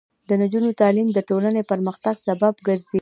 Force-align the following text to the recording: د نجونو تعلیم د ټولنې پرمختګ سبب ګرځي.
د 0.29 0.29
نجونو 0.41 0.69
تعلیم 0.81 1.07
د 1.13 1.19
ټولنې 1.29 1.61
پرمختګ 1.71 2.15
سبب 2.27 2.53
ګرځي. 2.67 2.99